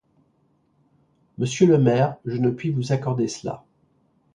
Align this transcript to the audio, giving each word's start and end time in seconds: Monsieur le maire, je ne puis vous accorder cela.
Monsieur 1.37 1.67
le 1.67 1.77
maire, 1.77 2.15
je 2.25 2.37
ne 2.37 2.49
puis 2.49 2.71
vous 2.71 2.91
accorder 2.91 3.27
cela. 3.27 3.63